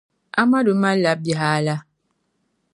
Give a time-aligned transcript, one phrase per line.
[0.41, 1.75] Amadu mali la bihi ala?